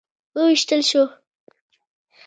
وویشتل 0.35 0.81
شو. 0.89 1.03